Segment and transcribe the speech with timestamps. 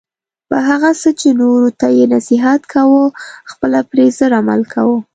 [0.49, 3.03] په هغه څه چې نورو ته یی نصیحت کوي
[3.51, 4.97] خپله پری زر عمل کوه